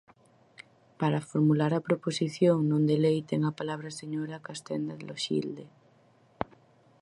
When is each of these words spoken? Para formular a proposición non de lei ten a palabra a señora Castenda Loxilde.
Para 0.99 1.25
formular 1.31 1.71
a 1.75 1.85
proposición 1.87 2.57
non 2.71 2.81
de 2.89 2.97
lei 3.03 3.17
ten 3.29 3.41
a 3.49 3.55
palabra 3.59 3.87
a 3.91 3.97
señora 4.01 4.43
Castenda 4.47 4.95
Loxilde. 5.07 5.65